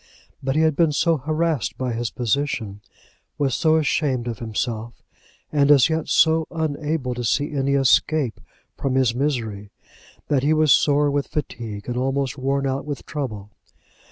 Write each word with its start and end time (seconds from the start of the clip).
But 0.41 0.55
he 0.55 0.63
had 0.63 0.75
been 0.75 0.91
so 0.93 1.17
harassed 1.17 1.77
by 1.77 1.93
his 1.93 2.09
position, 2.09 2.81
was 3.37 3.53
so 3.53 3.75
ashamed 3.77 4.27
of 4.27 4.39
himself, 4.39 5.03
and 5.51 5.69
as 5.69 5.91
yet 5.91 6.07
so 6.07 6.47
unable 6.49 7.13
to 7.13 7.23
see 7.23 7.53
any 7.53 7.75
escape 7.75 8.41
from 8.75 8.95
his 8.95 9.13
misery, 9.13 9.69
that 10.27 10.41
he 10.41 10.55
was 10.55 10.71
sore 10.71 11.11
with 11.11 11.27
fatigue 11.27 11.87
and 11.87 11.97
almost 11.97 12.35
worn 12.35 12.65
out 12.65 12.83
with 12.87 13.05
trouble. 13.05 13.51